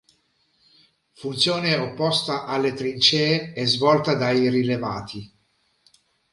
Funzione 1.11 1.75
opposta 1.75 2.45
alle 2.47 2.73
trincee 2.73 3.53
è 3.53 3.63
svolta 3.67 4.15
dai 4.15 4.49
rilevati. 4.49 5.31